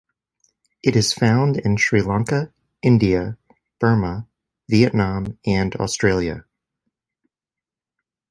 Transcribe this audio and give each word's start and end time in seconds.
It 0.81 0.95
is 0.95 1.13
found 1.13 1.57
in 1.57 1.77
Sri 1.77 2.01
Lanka, 2.01 2.51
India, 2.81 3.37
Burma, 3.77 4.27
Vietnam 4.67 5.37
and 5.45 5.75
Australia. 5.75 6.43